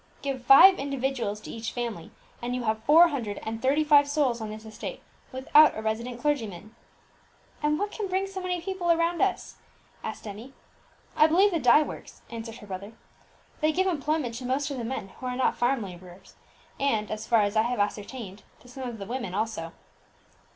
Give 0.23 0.43
five 0.43 0.79
individuals 0.79 1.39
to 1.41 1.51
each 1.51 1.73
family, 1.73 2.09
and 2.41 2.55
you 2.55 2.63
have 2.63 2.83
four 2.85 3.09
hundred 3.09 3.37
and 3.43 3.61
thirty 3.61 3.83
five 3.83 4.09
souls 4.09 4.41
on 4.41 4.49
this 4.49 4.65
estate, 4.65 4.99
without 5.31 5.77
a 5.77 5.81
resident 5.83 6.19
clergyman." 6.19 6.75
"And 7.61 7.77
what 7.77 7.91
can 7.91 8.07
bring 8.07 8.25
so 8.25 8.41
many 8.41 8.61
people 8.61 8.91
around 8.91 9.21
us?" 9.21 9.57
asked 10.03 10.25
Emmie. 10.25 10.53
"I 11.15 11.27
believe 11.27 11.51
the 11.51 11.59
dye 11.59 11.83
works," 11.83 12.23
answered 12.31 12.55
her 12.55 12.65
brother. 12.65 12.93
"They 13.59 13.71
give 13.71 13.85
employment 13.85 14.33
to 14.39 14.43
most 14.45 14.71
of 14.71 14.79
the 14.79 14.83
men 14.83 15.09
who 15.19 15.27
are 15.27 15.35
not 15.35 15.55
farm 15.55 15.83
labourers, 15.83 16.33
and, 16.79 17.11
as 17.11 17.27
far 17.27 17.43
as 17.43 17.55
I 17.55 17.61
have 17.61 17.77
ascertained, 17.77 18.41
to 18.61 18.67
some 18.67 18.89
of 18.89 18.97
the 18.97 19.05
women 19.05 19.35
also." 19.35 19.71